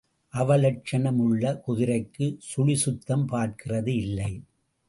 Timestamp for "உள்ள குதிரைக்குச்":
1.17-2.39